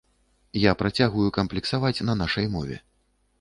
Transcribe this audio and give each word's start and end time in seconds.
Я 0.61 0.71
працягваю 0.79 1.29
камплексаваць 1.37 2.03
на 2.09 2.17
нашай 2.23 2.49
мове. 2.57 2.81